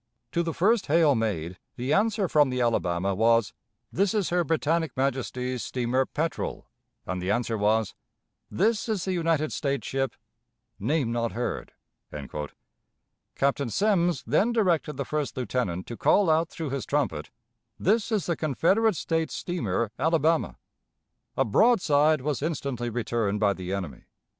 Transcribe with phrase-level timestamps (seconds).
[0.31, 3.53] To the first hail made, the answer from the Alabama was,
[3.93, 6.65] 'This is her Britannic Majesty's steamer Petrel,'
[7.05, 7.93] and the answer was,
[8.49, 10.15] 'This is the United States ship,'
[10.91, 11.73] name not heard."
[13.35, 17.29] Captain Semmes then directed the first lieutenant to call out through his trumpet,
[17.77, 20.55] "This is the Confederate States steamer Alabama."
[21.37, 24.05] A broadside was instantly returned by the enemy.